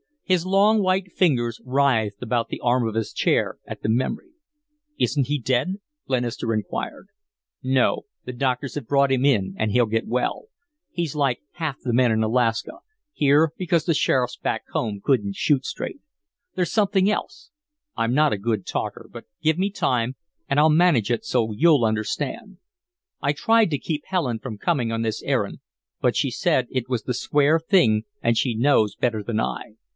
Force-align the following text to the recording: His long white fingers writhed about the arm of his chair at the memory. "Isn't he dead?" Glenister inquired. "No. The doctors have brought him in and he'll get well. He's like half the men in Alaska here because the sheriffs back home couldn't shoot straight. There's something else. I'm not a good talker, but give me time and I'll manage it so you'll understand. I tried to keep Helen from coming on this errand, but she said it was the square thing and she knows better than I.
His 0.23 0.45
long 0.45 0.81
white 0.81 1.11
fingers 1.11 1.59
writhed 1.65 2.23
about 2.23 2.47
the 2.47 2.61
arm 2.61 2.87
of 2.87 2.95
his 2.95 3.11
chair 3.11 3.57
at 3.67 3.83
the 3.83 3.89
memory. 3.89 4.31
"Isn't 4.97 5.27
he 5.27 5.37
dead?" 5.37 5.81
Glenister 6.07 6.53
inquired. 6.53 7.09
"No. 7.61 8.03
The 8.25 8.31
doctors 8.31 8.75
have 8.75 8.87
brought 8.87 9.11
him 9.11 9.25
in 9.25 9.53
and 9.59 9.71
he'll 9.71 9.85
get 9.87 10.07
well. 10.07 10.45
He's 10.89 11.15
like 11.15 11.41
half 11.55 11.81
the 11.81 11.93
men 11.93 12.13
in 12.13 12.23
Alaska 12.23 12.79
here 13.11 13.51
because 13.57 13.83
the 13.83 13.93
sheriffs 13.93 14.37
back 14.37 14.63
home 14.69 15.01
couldn't 15.03 15.35
shoot 15.35 15.65
straight. 15.65 15.99
There's 16.55 16.71
something 16.71 17.11
else. 17.11 17.51
I'm 17.97 18.13
not 18.13 18.33
a 18.33 18.37
good 18.37 18.65
talker, 18.65 19.09
but 19.11 19.25
give 19.43 19.59
me 19.59 19.69
time 19.69 20.15
and 20.49 20.59
I'll 20.59 20.69
manage 20.69 21.11
it 21.11 21.25
so 21.25 21.51
you'll 21.51 21.83
understand. 21.85 22.57
I 23.21 23.33
tried 23.33 23.69
to 23.71 23.77
keep 23.77 24.03
Helen 24.05 24.39
from 24.39 24.57
coming 24.57 24.93
on 24.93 25.01
this 25.01 25.21
errand, 25.23 25.59
but 25.99 26.15
she 26.15 26.31
said 26.31 26.67
it 26.71 26.89
was 26.89 27.03
the 27.03 27.13
square 27.13 27.59
thing 27.59 28.05
and 28.23 28.37
she 28.37 28.55
knows 28.55 28.95
better 28.95 29.21
than 29.21 29.39
I. 29.39 29.75